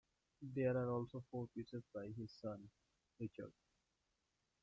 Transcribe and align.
There 0.41 0.75
are 0.75 0.89
also 0.89 1.23
four 1.29 1.47
pieces 1.53 1.83
by 1.93 2.07
his 2.17 2.31
son, 2.41 2.71
Richard. 3.19 3.53